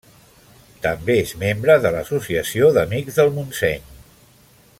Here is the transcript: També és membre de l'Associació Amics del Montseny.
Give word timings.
També 0.85 1.17
és 1.25 1.33
membre 1.43 1.75
de 1.83 1.91
l'Associació 1.97 2.73
Amics 2.85 3.21
del 3.21 3.33
Montseny. 3.37 3.89